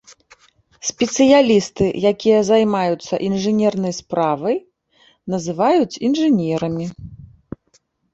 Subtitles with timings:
[0.89, 4.57] Спецыялісты, які займаюцца інжынернай справай
[5.35, 6.85] называюць інжынерамі.